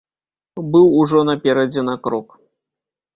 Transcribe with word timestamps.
Быў 0.75 0.87
ужо 1.01 1.19
наперадзе 1.29 1.81
на 1.91 1.95
крок. 2.09 2.27